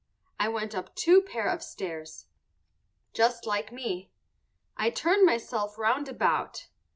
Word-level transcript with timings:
_I 0.39 0.47
went 0.47 0.73
up 0.73 0.95
two 0.95 1.21
pair 1.21 1.47
of 1.47 1.61
stairs. 1.61 2.25
Just 3.13 3.45
like 3.45 3.71
me. 3.71 4.09
I 4.75 4.89
turned 4.89 5.27
myself 5.27 5.77
round 5.77 6.09
about. 6.09 6.69